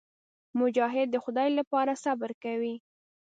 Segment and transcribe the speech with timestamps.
[0.59, 2.75] مجاهد د خدای لپاره صبر کوي.